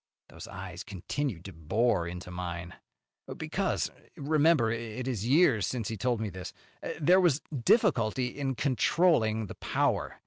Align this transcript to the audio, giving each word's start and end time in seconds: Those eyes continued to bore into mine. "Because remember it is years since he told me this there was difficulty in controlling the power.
Those 0.29 0.47
eyes 0.47 0.83
continued 0.83 1.45
to 1.45 1.53
bore 1.53 2.07
into 2.07 2.31
mine. 2.31 2.73
"Because 3.37 3.91
remember 4.17 4.71
it 4.71 5.07
is 5.07 5.27
years 5.27 5.67
since 5.67 5.89
he 5.89 5.95
told 5.95 6.19
me 6.19 6.31
this 6.31 6.53
there 6.99 7.21
was 7.21 7.43
difficulty 7.63 8.25
in 8.25 8.55
controlling 8.55 9.45
the 9.45 9.53
power. 9.53 10.19